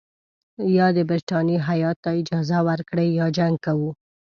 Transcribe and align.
یا 0.77 0.87
د 0.97 0.99
برټانیې 1.09 1.57
هیات 1.67 1.97
ته 2.03 2.09
اجازه 2.21 2.57
ورکړئ 2.67 3.09
یا 3.19 3.25
جنګ 3.37 3.55
کوو. 3.65 3.89